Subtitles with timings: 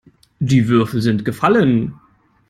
[0.39, 1.93] Die Würfel sind gefallen.